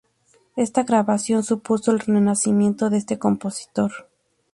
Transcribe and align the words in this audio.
Esta 0.55 0.81
grabación 0.81 1.43
supuso 1.43 1.91
el 1.91 1.99
renacimiento 1.99 2.89
de 2.89 2.97
este 2.97 3.19
compositor. 3.19 4.09